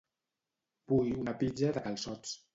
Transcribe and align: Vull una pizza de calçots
Vull 0.93 1.13
una 1.25 1.37
pizza 1.45 1.71
de 1.79 1.87
calçots 1.91 2.35